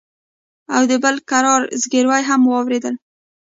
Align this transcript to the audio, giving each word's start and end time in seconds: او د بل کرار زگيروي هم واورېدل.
او 0.75 0.81
د 0.91 0.93
بل 1.03 1.15
کرار 1.29 1.61
زگيروي 1.81 2.21
هم 2.29 2.41
واورېدل. 2.45 2.95